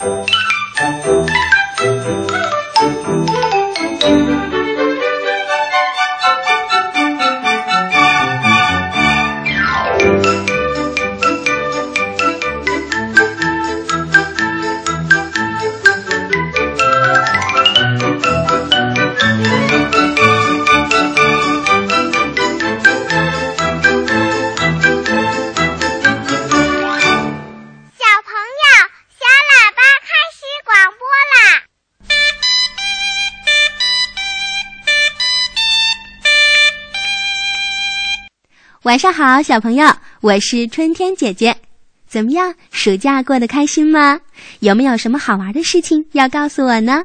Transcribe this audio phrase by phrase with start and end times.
[0.00, 0.47] you.
[38.98, 39.86] 晚上好，小朋友，
[40.20, 41.54] 我是春天姐姐。
[42.08, 44.18] 怎么样，暑假过得开心吗？
[44.58, 47.04] 有没有什么好玩的事情要告诉我呢？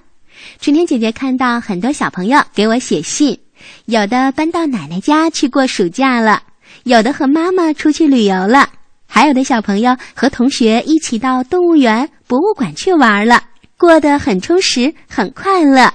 [0.60, 3.38] 春天姐姐看到很多小朋友给我写信，
[3.86, 6.42] 有的搬到奶奶家去过暑假了，
[6.86, 8.68] 有的和妈妈出去旅游了，
[9.06, 13.40] 还有的小朋友和同学一起到动物园、博物馆去玩了，
[13.78, 15.94] 过得很充实，很快乐。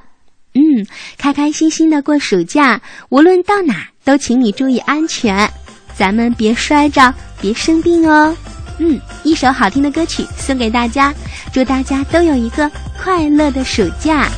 [0.55, 0.87] 嗯，
[1.19, 5.51] 开开心心的过暑假，无论到哪都请你注意安全。
[5.99, 8.35] 咱们别摔着，别生病哦。
[8.79, 11.13] 嗯，一首好听的歌曲送给大家，
[11.53, 12.71] 祝大家都有一个
[13.03, 14.29] 快乐的暑假。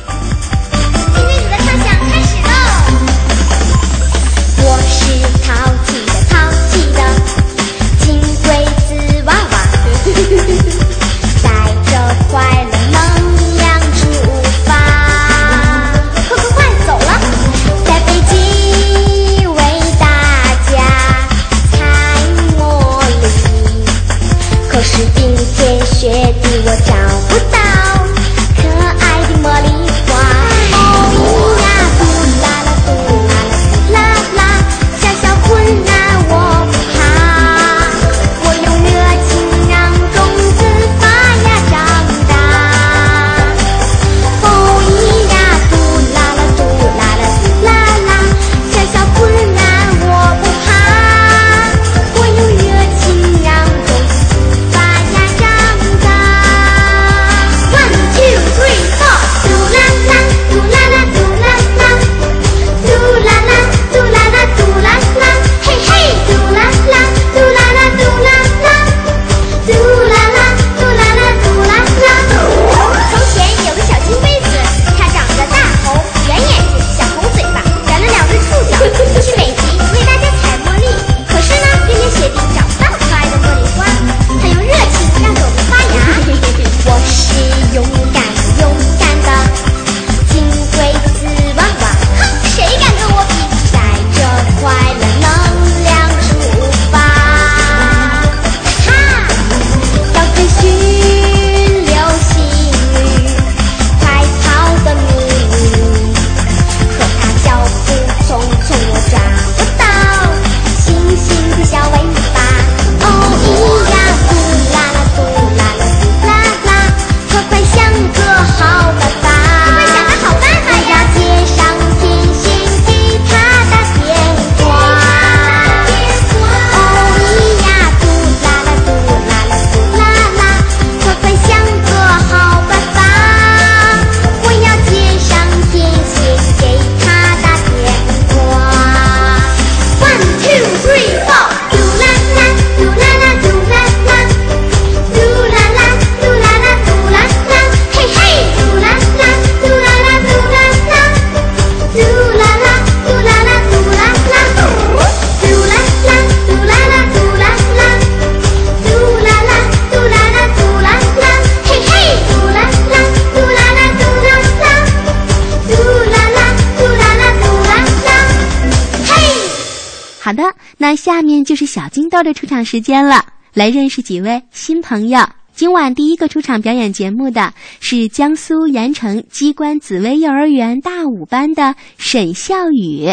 [171.01, 173.25] 下面就是小金豆的出场时间了，
[173.55, 175.19] 来认识几位新朋友。
[175.51, 183.07] 今晚第一个出场表演节目的是江苏盐城机关紫薇幼儿园大五班的沈笑宇，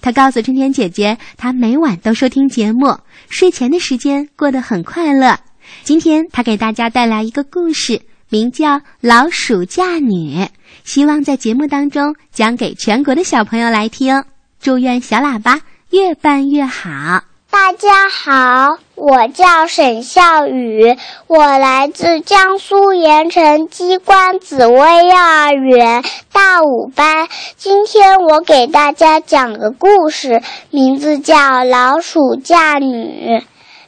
[0.00, 2.96] 他告诉春天姐姐，他每晚都收听节目，
[3.28, 5.36] 睡前的时间过得很快乐。
[5.82, 10.36] 今天他给大家带来一个故事，名叫《老鼠嫁女》，
[10.84, 14.22] 希望在节目当中讲给全国的小朋友来听。
[14.60, 15.58] 祝愿小喇叭。
[15.90, 17.31] 越办越好。
[17.52, 20.96] 大家好，我叫沈笑宇，
[21.26, 26.02] 我来自江苏盐城机关紫薇幼儿园
[26.32, 27.28] 大五班。
[27.58, 30.40] 今天我给大家讲个故事，
[30.70, 31.36] 名字叫
[31.68, 33.38] 《老鼠嫁女》。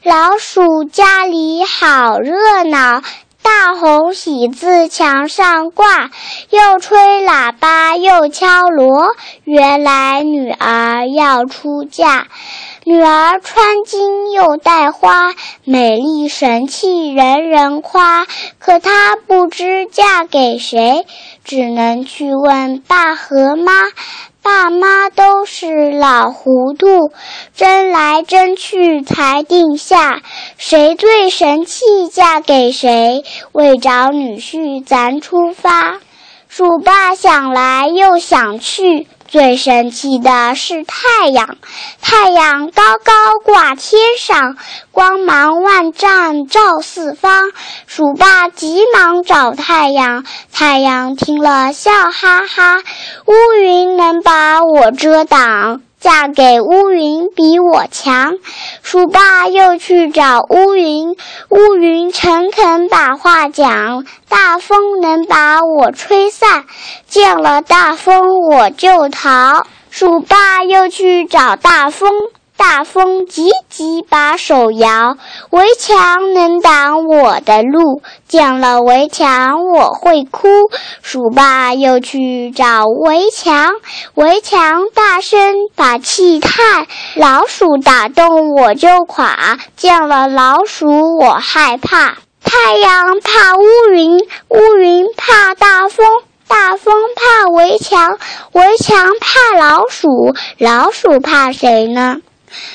[0.03, 3.01] 老鼠家里好热闹。
[3.43, 5.85] 大红喜字墙上挂，
[6.49, 9.15] 又吹喇叭又敲锣。
[9.45, 12.27] 原来女儿要出嫁，
[12.87, 15.33] 女儿穿金又戴花，
[15.65, 18.27] 美丽神气人人夸。
[18.59, 21.07] 可她不知嫁给谁，
[21.45, 23.73] 只能去问爸和妈。
[24.43, 27.11] 爸妈都是老糊涂，
[27.55, 30.21] 争来争去才定下，
[30.59, 31.83] 谁最神气
[32.13, 33.25] 嫁给谁。
[33.53, 36.01] 为找女婿咱出发。
[36.51, 39.09] 鼠爸想来又想去。
[39.35, 41.57] 最神奇的是太阳，
[42.01, 43.13] 太阳高高
[43.45, 44.57] 挂天上，
[44.93, 47.51] 光芒万丈照四方。
[47.89, 52.77] 鼠爸急忙找太阳，太阳听了笑哈哈。
[53.27, 55.81] 乌云能把我遮挡。
[56.05, 58.35] 嫁给乌云比我强，
[58.83, 61.17] 鼠爸又去找乌云，
[61.49, 64.05] 乌云诚恳把话讲。
[64.29, 66.67] 大风能把我吹散，
[67.09, 69.67] 见了大风我就逃。
[69.89, 72.11] 鼠爸又去找大风。
[72.67, 75.19] 大风急急把手摇，
[75.51, 80.49] 围墙能挡我的路，见了围墙我会哭。
[81.03, 83.71] 鼠爸又去找围墙，
[84.15, 92.17] 围墙大声把气叹，老鼠打洞我就垮，见了老鼠我害怕。
[92.43, 94.17] 太阳怕乌云，
[94.49, 96.07] 乌云怕大风，
[96.49, 98.19] 大风怕围墙，
[98.53, 100.09] 围墙怕老鼠，
[100.57, 102.17] 老鼠怕谁呢？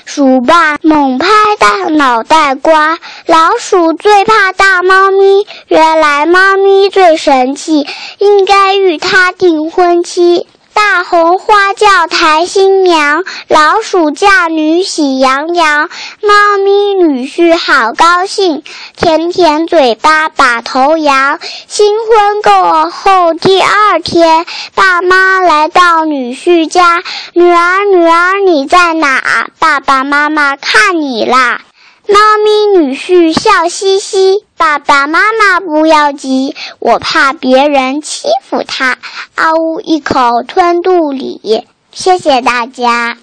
[0.06, 1.28] 鼠爸猛拍
[1.60, 5.46] 大脑袋瓜，老鼠最怕大猫咪。
[5.68, 7.88] 原来猫咪最神气，
[8.18, 10.48] 应该与它订婚期。
[10.72, 15.90] 大红花轿抬新娘，老鼠嫁女喜洋洋。
[16.22, 18.64] 猫咪女女婿好高兴，
[18.96, 21.38] 舔舔嘴巴把头扬。
[21.68, 29.50] 新婚过后第二天，爸妈来到女婿家，女儿女儿你在哪？
[29.60, 31.60] 爸爸妈妈看你啦。
[32.08, 38.98] 猫咪女婿笑嘻嘻，爸爸妈妈不要急，我怕别人欺负他。
[39.36, 41.68] 啊呜，一口吞肚里。
[41.92, 43.18] 谢谢大家，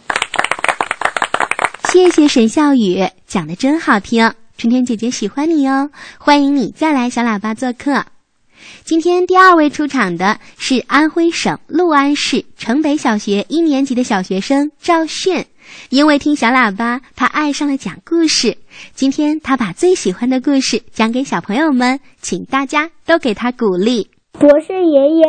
[1.97, 5.89] 谢谢沈笑宇讲的真好听，春天姐姐喜欢你哦，
[6.19, 8.05] 欢迎你再来小喇叭做客。
[8.85, 15.47] 今天第二位出场的是安徽省六安市城北小学一年级的小学生赵炫。
[15.89, 18.59] 因为听小喇叭，他爱上了讲故事。
[18.93, 24.11] 今天他把最喜欢的故事讲给小朋友们，请大家都给他鼓励。
[24.33, 25.25] 博士爷爷、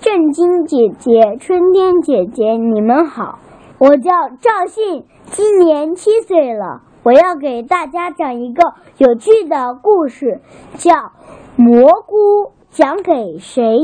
[0.00, 1.10] 震惊姐姐、
[1.40, 3.40] 春天姐姐，你们好，
[3.78, 5.02] 我叫赵信，
[5.32, 6.82] 今年七岁了。
[7.04, 10.42] 我要给大家讲一个有趣的故事，
[10.74, 10.92] 叫
[11.56, 13.78] 《蘑菇讲给谁》。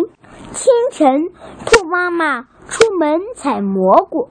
[0.51, 1.31] 清晨，
[1.65, 4.29] 兔妈妈出门采蘑菇。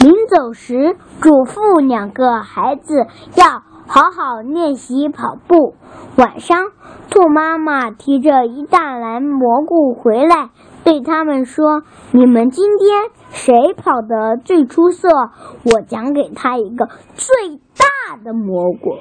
[0.00, 5.76] 临走时，嘱咐两个孩子要好好练习跑步。
[6.18, 6.72] 晚上，
[7.08, 10.50] 兔妈妈提着一大篮蘑菇回来，
[10.82, 13.04] 对他们说：“你们今天
[13.36, 15.08] 谁跑得最出色？
[15.62, 18.96] 我奖给他一个最大的蘑菇。”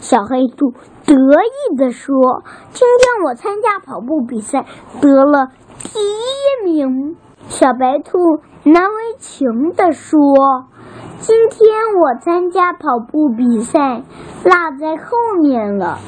[0.00, 0.72] 小黑兔
[1.04, 2.16] 得意地说
[2.72, 4.64] ：“今天我参加跑步比赛，
[5.02, 7.16] 得了第一名。”
[7.48, 8.18] 小白兔
[8.64, 10.18] 难为情地说
[11.20, 11.68] ：“今天
[12.00, 14.02] 我参加跑步比赛，
[14.42, 15.12] 落在后
[15.42, 15.98] 面了。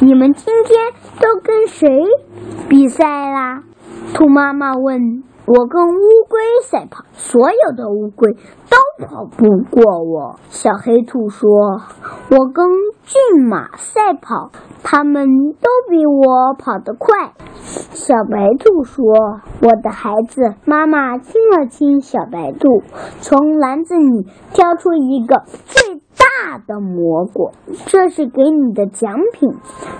[0.00, 1.88] 你们今天都跟谁
[2.68, 3.62] 比赛啦？”
[4.14, 5.22] 兔妈妈问。
[5.50, 8.34] 我跟乌龟赛跑，所有的乌龟
[8.68, 10.38] 都跑不过我。
[10.50, 11.48] 小黑兔说
[12.30, 12.66] ：“我跟
[13.04, 14.50] 骏马赛跑，
[14.82, 17.32] 它们都比我跑得快。”
[17.64, 19.06] 小白兔说
[19.64, 22.82] ：“我的孩子。”妈妈亲了亲小白兔，
[23.22, 27.52] 从篮子里挑出一个最大的蘑菇，
[27.86, 29.48] 这是给你的奖品。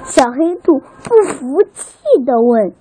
[0.04, 2.74] 小黑兔不服气地问：“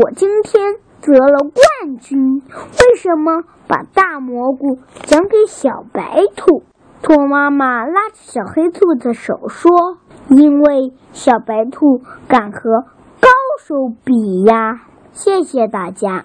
[0.00, 0.76] 我今天？”
[1.12, 6.62] 得了冠军，为什么把大蘑菇奖给小白兔？
[7.02, 9.98] 兔妈妈拉着小黑兔的手说
[10.34, 12.60] ：“因为小白兔敢和
[13.20, 13.28] 高
[13.62, 14.80] 手比呀！”
[15.12, 16.24] 谢谢大家，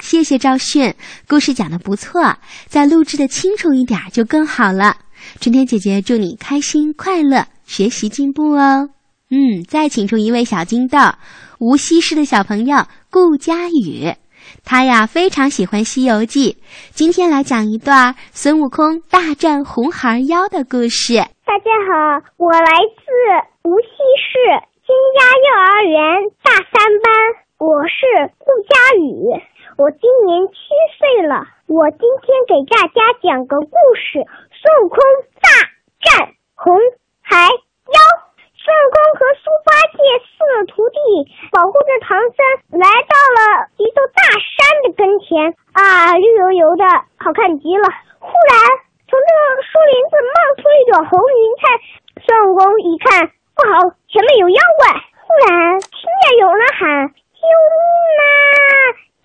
[0.00, 0.94] 谢谢赵迅，
[1.26, 4.96] 故事讲的不错，再录制的清楚一点就更好了。
[5.40, 8.90] 春天姐姐祝你开心快乐，学习进步哦。
[9.30, 10.98] 嗯，再请出一位小金豆，
[11.64, 12.76] 无锡市的小朋友
[13.10, 14.12] 顾佳宇，
[14.66, 16.52] 他呀非常喜欢《西游记》，
[16.92, 21.16] 今天来讲一段孙悟空大战红孩儿妖的故事。
[21.48, 22.68] 大家好，我来
[23.00, 23.08] 自
[23.64, 27.08] 无锡市金家幼儿园大三班，
[27.56, 29.32] 我是顾佳宇，
[29.80, 30.68] 我今年七
[31.00, 31.48] 岁了。
[31.64, 34.20] 我今天给大家讲个故事：
[34.52, 35.00] 孙悟空
[35.40, 35.48] 大
[36.04, 36.76] 战红
[37.22, 38.23] 孩妖。
[38.64, 40.96] 孙悟空和猪八戒四个徒弟
[41.52, 42.40] 保护着唐僧，
[42.80, 45.52] 来到了一座大山的跟前。
[45.76, 46.84] 啊，绿油油的，
[47.20, 47.84] 好看极了。
[48.24, 48.56] 忽然，
[49.04, 49.28] 从这
[49.68, 51.76] 树林子冒出一朵红云彩。
[52.24, 54.96] 孙悟空一看，不好，前面有妖怪。
[54.96, 57.84] 忽然听见有人喊：“救命
[58.16, 58.24] 啊！”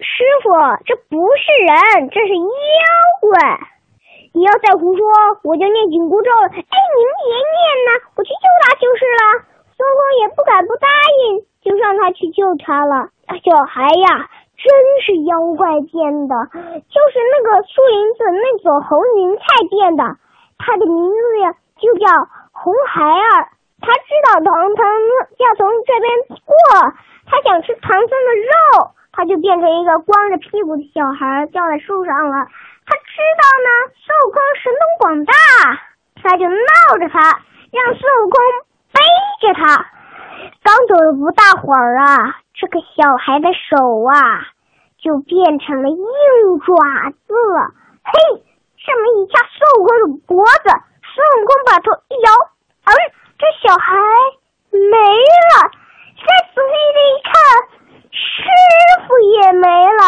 [0.03, 0.51] 师傅，
[0.83, 2.83] 这不是人，这是妖
[3.23, 3.55] 怪。
[4.33, 5.03] 你要再胡说，
[5.43, 6.47] 我就念紧箍咒了。
[6.53, 9.23] 哎，您别念呐，我去救他就是了。
[9.75, 10.87] 孙悟空也不敢不答
[11.23, 13.09] 应，就让他去救他了。
[13.43, 14.69] 小孩呀，真
[15.01, 20.03] 是妖怪变的，就是那个树林子那朵红云彩变的。
[20.59, 22.05] 他的名字呀，就叫
[22.51, 23.47] 红孩儿。
[23.81, 24.85] 他知道唐僧
[25.39, 26.11] 要从这边
[26.43, 26.53] 过，
[27.25, 32.47] 他想吃唐僧的肉，他就变成一个光着屁股的小孩，掉在树上了。
[32.89, 33.69] 他知道呢，
[34.01, 35.33] 孙悟空神通广大，
[36.17, 37.21] 他就闹着他，
[37.69, 38.41] 让孙悟空
[38.89, 38.97] 背
[39.45, 39.85] 着他。
[40.63, 43.77] 刚走了不大会儿啊，这个小孩的手
[44.09, 44.41] 啊，
[44.97, 46.01] 就变成了硬
[46.65, 46.73] 爪
[47.11, 47.77] 子了。
[48.09, 48.41] 嘿，
[48.81, 50.73] 这么一掐孙悟空的脖子，
[51.05, 52.33] 孙悟空把头一摇，
[52.89, 52.91] 嗯，
[53.37, 53.93] 这小孩
[54.71, 55.69] 没了。
[56.17, 57.31] 再仔细的一看，
[58.11, 58.41] 师
[59.05, 60.01] 傅也没了，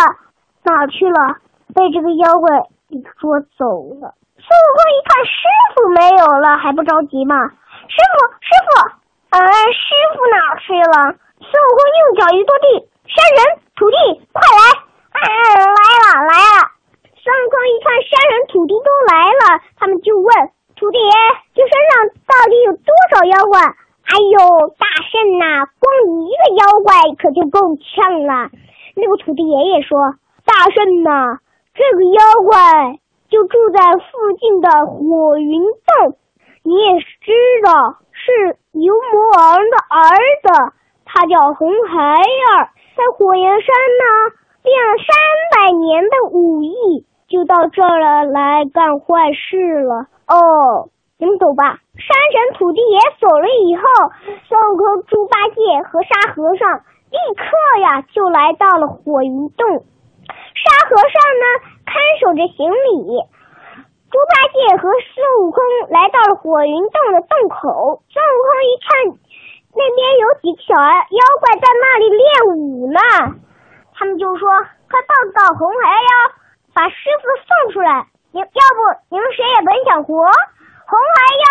[0.63, 1.37] 哪去了？
[1.73, 2.49] 被这个妖怪
[2.89, 4.13] 给捉走了。
[4.41, 5.39] 孙悟空一看师
[5.75, 7.35] 傅没有了，还不着急吗？
[7.87, 8.69] 师傅，师傅，
[9.37, 9.39] 呃，
[9.71, 11.13] 师傅哪去了？
[11.39, 13.39] 孙悟空用脚一跺地，山人、
[13.75, 13.97] 土地，
[14.33, 14.61] 快来！
[15.13, 15.23] 嗯，
[15.61, 16.73] 来了，来了。
[17.21, 20.29] 孙悟空一看山人、土地都来了，他们就问
[20.75, 21.13] 土地爷：
[21.53, 23.61] 这山上到底有多少妖怪？
[23.61, 25.85] 哎呦，大圣呐，光
[26.25, 28.49] 一个妖怪可就够呛了。
[28.95, 29.97] 那个土地爷爷说：
[30.43, 31.37] 大圣呐。
[31.73, 32.99] 这个妖怪
[33.29, 36.17] 就住在附近的火云洞，
[36.63, 37.31] 你也知
[37.63, 40.03] 道是牛魔王的儿
[40.43, 40.73] 子，
[41.05, 45.15] 他叫红孩儿，在火焰山呢练了三
[45.55, 50.07] 百年的武艺，就到这儿来干坏事了。
[50.27, 51.79] 哦，你们走吧。
[51.95, 53.83] 山神、土地爷走了以后，
[54.47, 56.79] 孙悟空、猪八戒和沙和尚
[57.11, 59.85] 立刻呀就来到了火云洞。
[60.61, 61.45] 沙和尚呢，
[61.89, 63.17] 看守着行李。
[64.11, 68.03] 猪八戒和孙悟空来到了火云洞的洞口。
[68.11, 68.89] 孙悟空一看，
[69.73, 72.99] 那边有几个小妖怪在那里练武呢。
[73.95, 74.43] 他们就说
[74.91, 76.11] ：“快报告红孩妖，
[76.75, 78.05] 把师傅送出来！
[78.33, 80.13] 你要不你们谁也甭想活。”
[80.91, 81.45] 红孩妖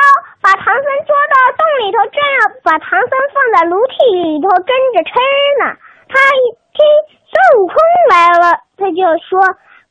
[0.45, 5.17] 把唐僧捉到洞里头，正要把唐僧放在炉屉里头蒸着吃
[5.65, 5.81] 呢。
[6.13, 6.43] 他一
[6.77, 6.85] 听
[7.31, 7.77] 孙悟空
[8.11, 8.59] 来了。
[8.77, 9.39] 他就说：“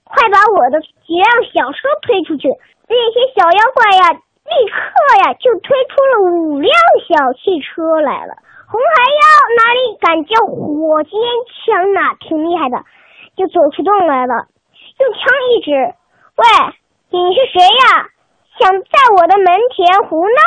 [0.03, 2.49] 快把我的几辆小车推出去！”
[2.89, 4.75] 那些小妖怪呀，立刻
[5.23, 6.73] 呀就推出了五辆
[7.07, 8.33] 小汽车来了。
[8.67, 9.21] 红孩妖
[9.57, 11.13] 哪里敢叫火尖
[11.53, 12.83] 枪呐，挺厉害的，
[13.37, 14.49] 就走出洞来了，
[14.99, 15.21] 用枪
[15.53, 15.71] 一指
[16.35, 16.45] ：“喂，
[17.09, 18.09] 你是谁呀？
[18.57, 20.41] 想在我的门前胡闹？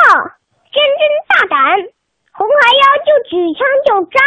[0.71, 1.87] 真真大胆！”
[2.35, 4.19] 红孩妖就举枪就扎。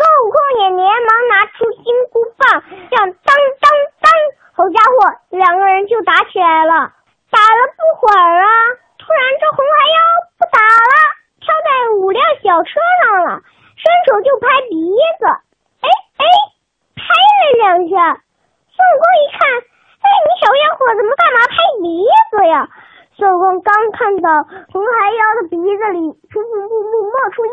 [0.00, 3.68] 孙悟空也连忙拿出金箍棒，这样当当
[4.00, 4.08] 当，
[4.56, 6.88] 好家伙，两个人就打起来了。
[7.28, 8.48] 打了不会儿啊，
[8.96, 10.00] 突然这红孩妖
[10.40, 10.96] 不打了，
[11.44, 11.68] 跳在
[12.00, 13.44] 五辆小车上了，
[13.76, 14.72] 伸手就拍鼻
[15.20, 15.28] 子，
[15.84, 16.24] 哎哎，
[16.96, 18.24] 拍了两下。
[18.72, 19.52] 孙悟空一看，
[20.00, 22.64] 哎，你小家伙怎么干嘛拍鼻子呀？
[23.20, 24.32] 孙悟空刚看到
[24.72, 26.00] 红孩妖的鼻子里
[26.32, 27.52] 噗噗噗噗冒出烟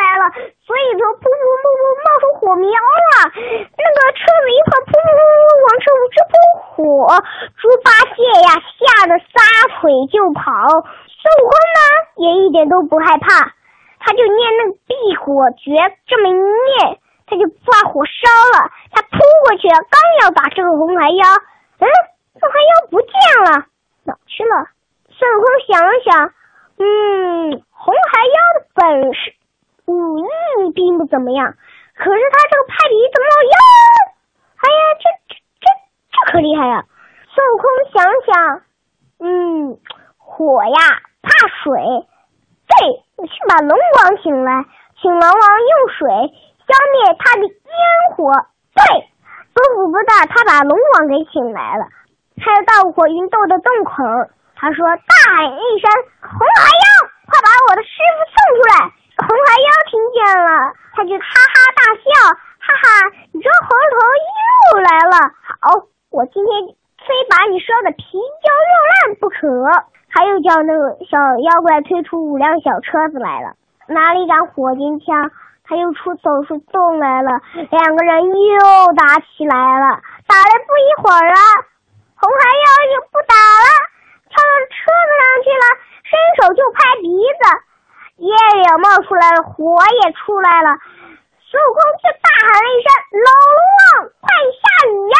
[0.00, 0.24] 来了，
[0.64, 3.28] 所以说噗噗噗噗冒出火苗了。
[3.36, 7.12] 那个车子一碰，噗噗噗噗往车上直扑火。
[7.60, 9.36] 猪八戒呀，吓得撒
[9.76, 10.48] 腿就跑。
[10.80, 11.80] 孙悟空呢，
[12.16, 13.52] 也一点都不害怕，
[14.00, 15.76] 他就念那个避火诀，
[16.08, 16.96] 这么一念，
[17.28, 18.72] 他就把火烧了。
[18.88, 21.20] 他扑过去，刚要打这个红孩妖，
[21.84, 21.86] 嗯，
[22.40, 23.12] 红孩妖不见
[23.44, 23.68] 了，
[24.08, 24.72] 哪去了？
[25.22, 26.34] 孙悟空想了想，
[26.82, 29.32] 嗯，红孩妖的本事
[29.86, 30.26] 武艺
[30.74, 31.54] 并不怎么样，
[31.94, 33.54] 可是他这个拍鼻子冒烟，
[34.58, 35.66] 哎呀，这这这
[36.10, 36.84] 这可厉害呀！
[37.30, 38.62] 孙悟空想想，
[39.20, 39.78] 嗯，
[40.18, 40.80] 火呀
[41.22, 41.30] 怕
[41.62, 41.78] 水，
[42.66, 44.66] 对，我去把龙王请来，
[45.00, 46.34] 请龙王用水
[46.66, 48.32] 消灭他的烟火。
[48.74, 48.82] 对，
[49.54, 51.86] 功夫不大，他把龙王给请来了，
[52.38, 54.02] 他要到火云洞的洞口。
[54.62, 55.90] 他说：“大喊一声，
[56.22, 56.86] 红孩妖，
[57.26, 58.74] 快把我的师傅送出来！”
[59.18, 62.06] 红孩妖听见了，他就哈哈大笑，
[62.62, 62.86] 哈哈，
[63.34, 65.34] 你这猴头又来了。
[65.58, 66.54] 好，我今天
[67.02, 69.50] 非把你烧的皮焦肉烂不可。
[70.14, 75.32] 他又叫那个小妖怪推出五辆小车子来了，拿了一杆火尖枪，
[75.66, 78.62] 他又出走出洞来了，两个人又
[78.94, 79.98] 打起来了。
[80.30, 81.40] 打了不一会儿啊，
[82.14, 83.66] 红孩妖就不打了，
[84.70, 85.64] 车子上去了，
[86.04, 87.08] 伸手就拍鼻
[87.40, 87.42] 子，
[88.22, 88.32] 烟
[88.62, 90.78] 也冒出来了，火也出来了。
[91.40, 92.86] 孙悟空就大喊了一声
[93.22, 95.18] ：“老龙王，快下雨呀！”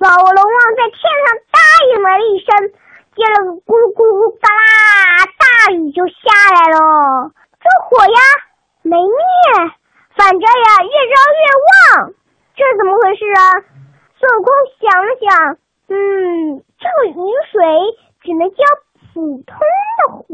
[0.00, 1.58] 老龙王在天上答
[1.92, 2.72] 应了一声。
[3.12, 7.30] 接了个咕噜咕噜嘎啦，大雨就下来了。
[7.60, 8.18] 这火呀
[8.80, 9.12] 没灭，
[10.16, 12.14] 反正呀越烧越旺，
[12.56, 13.60] 这怎么回事啊？
[14.16, 14.48] 孙悟空
[14.80, 15.28] 想了想，
[15.90, 17.20] 嗯，这个雨
[17.52, 17.60] 水
[18.22, 18.64] 只能浇
[19.12, 19.56] 普通
[19.98, 20.24] 的火，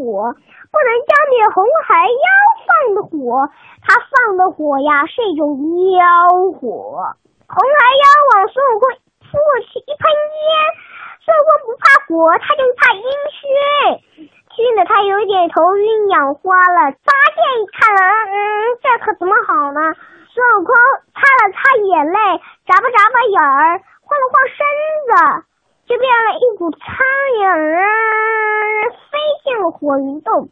[0.70, 2.28] 不能浇灭红孩妖
[2.64, 3.48] 放的火。
[3.82, 5.56] 他放的火呀是一种
[5.96, 6.04] 妖
[6.52, 7.16] 火，
[7.48, 8.04] 红孩妖
[8.34, 8.88] 往孙悟空
[9.24, 10.48] 扑过去一喷烟。
[11.24, 13.40] 孙悟空不怕火，他就怕阴虚，
[14.54, 16.92] 熏得他有点头晕眼花了。
[16.92, 18.36] 八戒一看了，嗯，
[18.80, 19.80] 这可怎么好呢？
[20.28, 20.72] 孙悟空
[21.16, 22.18] 擦了擦眼泪，
[22.64, 24.60] 眨巴眨巴眼儿，晃了晃身
[25.08, 25.12] 子，
[25.88, 26.78] 就变了一股苍
[27.40, 27.80] 蝇儿，
[29.10, 30.50] 飞进了火云洞。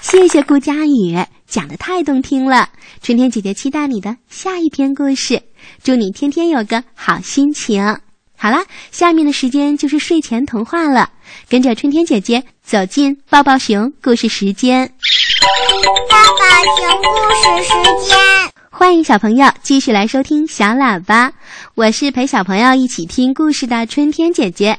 [0.00, 1.14] 谢谢顾佳宇，
[1.46, 2.70] 讲的太动听了。
[3.02, 5.42] 春天姐姐期待你的下一篇故事，
[5.82, 7.84] 祝你天天有个好心情。
[8.38, 11.10] 好啦，下面的时间就是睡前童话了。
[11.50, 14.90] 跟着春天姐姐走进抱抱熊故事时间。
[16.08, 16.44] 抱抱
[16.78, 17.74] 熊故事时
[18.08, 18.16] 间，
[18.78, 21.32] 欢迎小朋友继续来收听小喇叭，
[21.74, 24.78] 我是陪小朋友一起听故事的春天姐姐。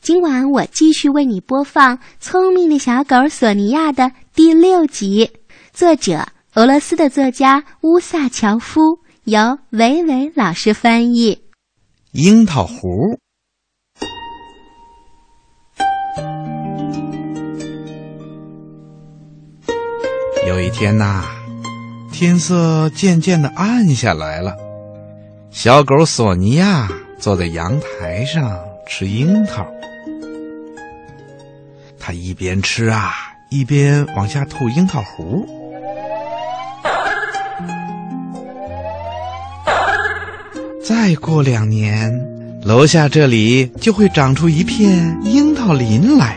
[0.00, 5.28] 今晚我继续为你播放《聪明的小狗索尼娅》的第六集，
[5.72, 11.36] 作者俄罗斯的作家乌萨乔夫，由维维老师翻译。
[12.12, 12.88] 樱桃核。
[20.46, 21.24] 有一天呐，
[22.20, 24.54] 天色渐渐的暗下来了。
[25.50, 26.86] 小狗索尼娅
[27.18, 29.66] 坐在阳台上吃樱桃，
[31.98, 33.14] 它一边吃啊，
[33.48, 35.42] 一边往下吐樱桃核。
[40.84, 42.12] 再过两年，
[42.62, 46.36] 楼下这里就会长出一片樱桃林来。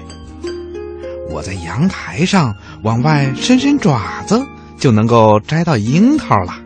[1.30, 4.42] 我在阳台上往外伸伸爪子，
[4.84, 6.60] 就能够摘到樱桃了。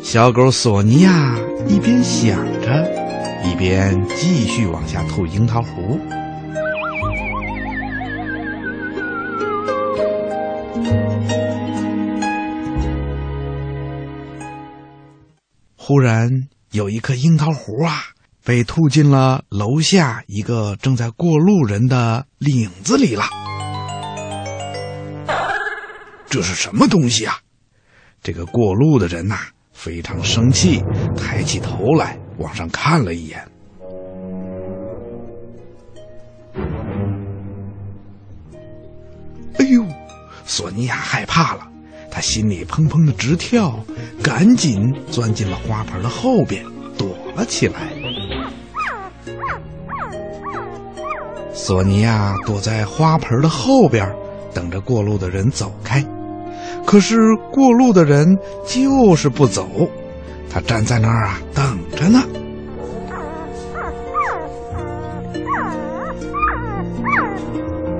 [0.00, 2.88] 小狗索尼娅一边想着，
[3.44, 5.98] 一边继续往下吐樱桃核。
[15.74, 16.30] 忽然，
[16.70, 18.04] 有一颗樱桃核啊，
[18.44, 23.24] 被吐进了楼下一个正在过路人的领子里了。
[26.28, 27.38] 这是什么东西啊？
[28.22, 29.36] 这个过路的人呐，
[29.72, 30.82] 非常生气，
[31.16, 33.46] 抬起头来往上看了一眼。
[39.58, 39.84] 哎呦，
[40.44, 41.66] 索尼娅害怕了。
[42.10, 43.78] 他心里砰砰的直跳，
[44.22, 46.64] 赶紧钻进了花盆的后边，
[46.96, 47.92] 躲了起来。
[51.52, 54.12] 索尼娅躲在花盆的后边，
[54.52, 56.04] 等着过路的人走开。
[56.88, 59.68] 可是过路的人就是不走，
[60.48, 62.22] 他站在那儿啊，等着呢。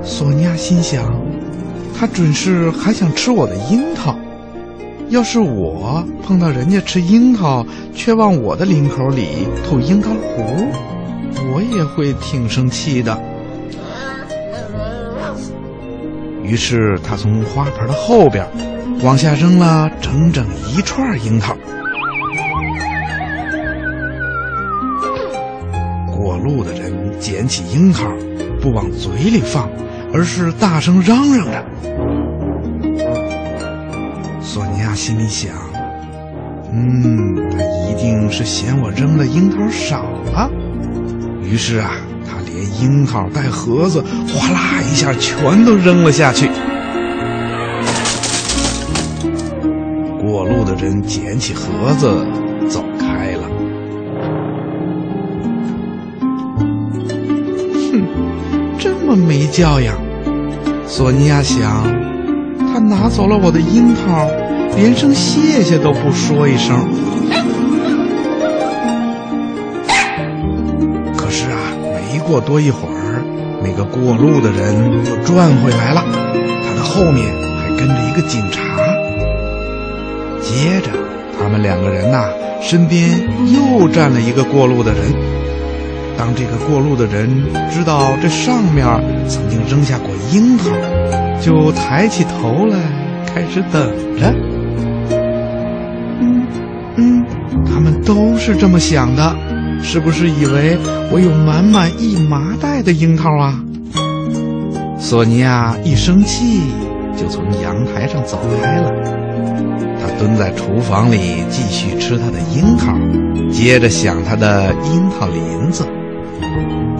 [0.01, 1.05] 索尼娅心想。
[1.99, 4.17] 他准是还想吃我的樱桃，
[5.09, 10.43] 要是我碰到人家吃樱桃，却往我的领口里吐樱桃核，
[11.53, 13.21] 我也会挺生气的。
[16.41, 18.47] 于是他从花盆的后边
[19.01, 21.55] 往下扔了整整一串樱桃。
[26.11, 28.05] 过路的人捡起樱桃，
[28.61, 29.69] 不往嘴里放。
[30.11, 31.63] 而是大声嚷嚷着。
[34.41, 35.51] 索尼娅心里想
[36.73, 40.01] ：“嗯，他一定是嫌我扔的樱桃少
[40.33, 40.49] 了。”
[41.45, 41.91] 于是啊，
[42.25, 46.49] 他连樱桃带盒子，哗啦一下全都扔了下去。
[50.81, 52.25] 人捡起盒子，
[52.67, 53.43] 走开了。
[57.91, 58.03] 哼，
[58.77, 59.15] 这么。
[59.15, 59.95] 没教养。
[60.87, 61.83] 索尼娅想，
[62.59, 64.27] 他拿走了我的樱桃，
[64.75, 66.87] 连声谢谢都不说一声。
[71.17, 73.21] 可是啊，没过多一会儿，
[73.61, 76.03] 那个过路的人又转回来了，
[76.65, 77.25] 他的后面
[77.57, 78.61] 还跟着一个警察。
[80.59, 80.91] 接着，
[81.39, 82.25] 他们两个人呐，
[82.61, 83.09] 身边
[83.53, 84.99] 又站了一个过路的人。
[86.17, 87.29] 当这个过路的人
[87.71, 88.85] 知道这上面
[89.25, 90.65] 曾经扔下过樱桃，
[91.39, 92.77] 就抬起头来
[93.25, 93.81] 开始等
[94.19, 94.35] 着。
[96.19, 96.45] 嗯
[96.97, 97.25] 嗯，
[97.65, 99.33] 他们都是这么想的，
[99.81, 100.77] 是不是以为
[101.09, 103.57] 我有满满一麻袋的樱桃啊？
[104.99, 106.59] 索尼娅一生气，
[107.19, 108.89] 就从阳台上走开了。
[110.01, 112.97] 他蹲在厨房里继续吃他的樱桃，
[113.51, 115.85] 接着想他的樱桃林子。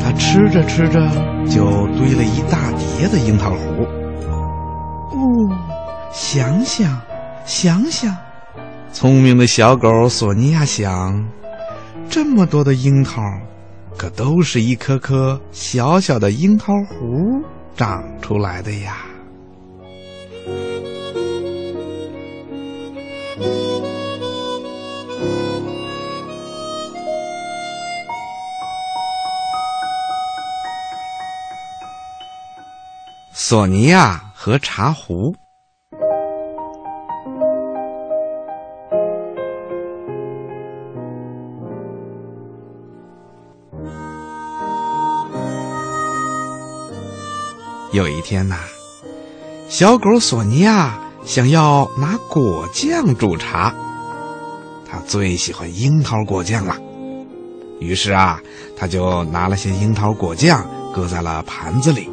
[0.04, 1.00] 他吃着吃着，
[1.50, 1.64] 就
[1.98, 3.58] 堆了一大叠的樱桃核。
[5.12, 5.18] 哦，
[6.12, 7.00] 想想，
[7.46, 8.14] 想想，
[8.92, 11.26] 聪明的小狗索尼娅想，
[12.10, 13.22] 这么多的樱桃，
[13.98, 16.98] 可都是一颗颗小小的樱桃核
[17.78, 18.98] 长出来的呀。
[33.50, 35.36] 索尼娅和茶壶。
[47.92, 48.56] 有一天呐，
[49.70, 53.72] 小狗索尼娅想要拿果酱煮茶，
[54.90, 56.76] 它最喜欢樱桃果酱了。
[57.80, 58.42] 于是啊，
[58.76, 62.10] 他就拿了些樱桃果酱，搁在了盘子里。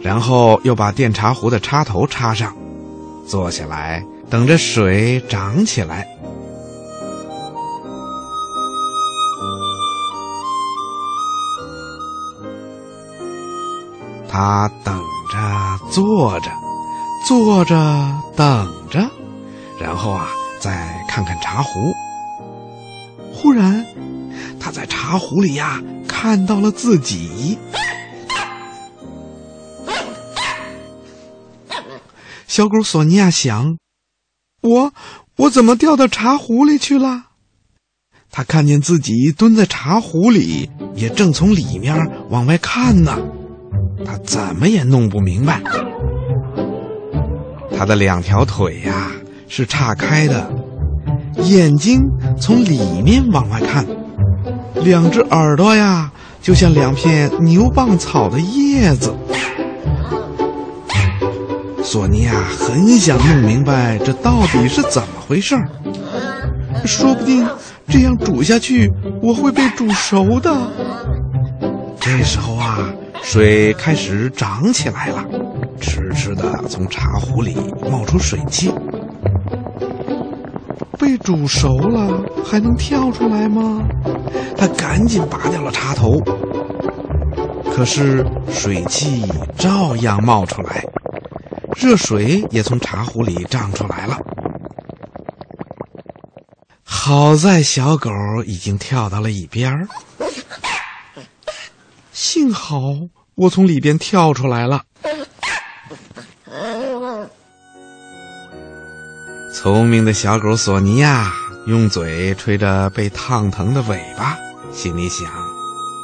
[0.00, 2.56] 然后又把电茶壶的插头插上，
[3.26, 6.06] 坐下来等着水涨起来。
[14.30, 14.96] 他等
[15.32, 16.50] 着，坐着，
[17.26, 17.74] 坐着，
[18.36, 19.10] 等着，
[19.80, 20.28] 然后啊，
[20.60, 21.92] 再看看茶壶。
[23.32, 23.84] 忽然，
[24.58, 27.58] 他在茶壶里呀看到了自己。
[32.46, 33.76] 小狗索尼亚想
[34.62, 34.92] ：“我
[35.36, 37.24] 我怎么掉到茶壶里去了？”
[38.32, 41.94] 他看见自己蹲在茶壶里，也正从里面
[42.30, 43.16] 往外看呢。
[44.04, 45.62] 他怎么也弄不明白。
[47.78, 49.12] 他的两条腿呀
[49.46, 50.50] 是岔开的，
[51.44, 52.00] 眼睛
[52.36, 53.86] 从里面往外看，
[54.82, 56.10] 两只耳朵呀
[56.42, 59.14] 就像两片牛蒡草的叶子。
[61.84, 65.68] 索尼娅很想弄明白这到底是怎么回事儿，
[66.84, 67.46] 说不定
[67.86, 68.90] 这样煮下去
[69.22, 70.52] 我会被煮熟的。
[72.00, 72.90] 这时候啊，
[73.22, 75.24] 水开始涨起来了，
[75.80, 77.56] 痴痴的从茶壶里
[77.90, 78.72] 冒出水汽。
[80.98, 83.82] 被煮熟了还能跳出来吗？
[84.56, 86.10] 他赶紧拔掉了插头，
[87.72, 89.24] 可是水汽
[89.56, 90.84] 照样冒出来。
[91.76, 94.18] 热水也从茶壶里涨出来了。
[96.82, 98.10] 好在小狗
[98.44, 99.88] 已经跳到了一边儿，
[102.12, 102.80] 幸好
[103.36, 104.82] 我从里边跳出来了。
[109.60, 111.32] 聪明的小狗索尼娅
[111.66, 114.36] 用嘴吹着被烫疼的尾巴，
[114.72, 115.28] 心里想：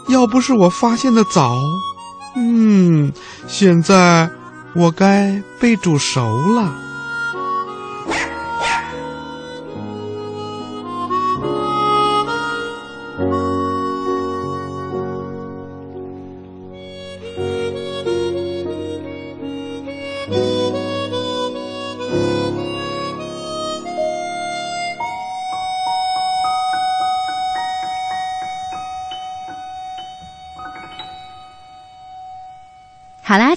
[0.08, 1.56] 要不是我发现的早，
[2.34, 3.12] 嗯，
[3.46, 4.28] 现在。
[4.76, 6.74] 我该被煮熟了。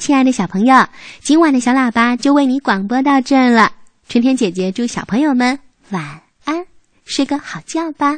[0.07, 0.87] 亲爱的小朋友，
[1.19, 3.73] 今晚的小喇叭就为你广播到这儿了。
[4.07, 6.65] 春天姐姐祝小朋友们晚安，
[7.03, 8.17] 睡个好觉吧。